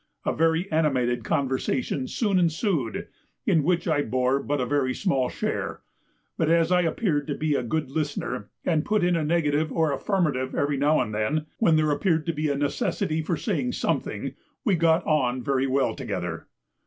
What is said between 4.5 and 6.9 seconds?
a very small share; but as I